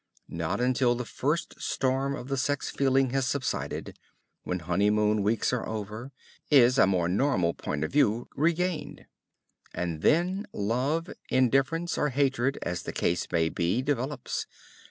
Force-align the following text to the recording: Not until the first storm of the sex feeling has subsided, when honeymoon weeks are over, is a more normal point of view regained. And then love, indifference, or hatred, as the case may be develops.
Not 0.29 0.59
until 0.59 0.95
the 0.95 1.05
first 1.05 1.61
storm 1.61 2.15
of 2.15 2.27
the 2.27 2.35
sex 2.35 2.71
feeling 2.71 3.11
has 3.11 3.27
subsided, 3.27 3.99
when 4.41 4.61
honeymoon 4.61 5.21
weeks 5.21 5.53
are 5.53 5.67
over, 5.69 6.11
is 6.49 6.79
a 6.79 6.87
more 6.87 7.07
normal 7.07 7.53
point 7.53 7.83
of 7.83 7.91
view 7.91 8.27
regained. 8.35 9.05
And 9.75 10.01
then 10.01 10.47
love, 10.53 11.11
indifference, 11.29 11.99
or 11.99 12.09
hatred, 12.09 12.57
as 12.63 12.81
the 12.81 12.91
case 12.93 13.31
may 13.31 13.49
be 13.49 13.83
develops. 13.83 14.47